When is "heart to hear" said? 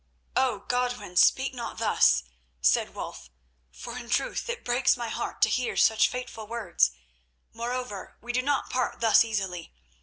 5.09-5.77